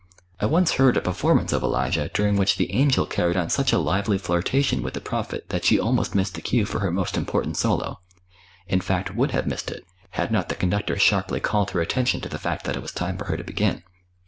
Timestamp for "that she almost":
5.49-6.15